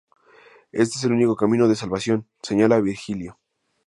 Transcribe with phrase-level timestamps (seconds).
[0.71, 3.37] Este es el único camino de salvación, señala Virgilio.